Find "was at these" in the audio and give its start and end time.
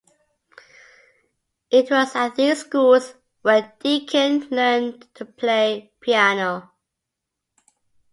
1.91-2.61